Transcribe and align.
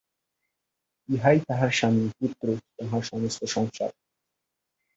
ইহাই 1.09 1.39
তাঁহার 1.47 1.71
স্বামী, 1.71 2.05
পুত্র, 2.19 2.45
তাঁহার 2.77 3.01
সমস্ত 3.01 3.41
সংসার। 3.45 3.91